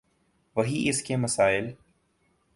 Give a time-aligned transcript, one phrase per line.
[0.55, 1.71] وہی اس کے مسائل۔